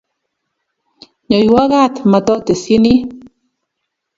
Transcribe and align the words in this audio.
nyoiwo 1.27 1.61
kat 1.71 1.93
matotesyini 2.11 2.93